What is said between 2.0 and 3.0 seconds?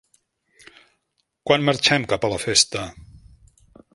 cap a la festa?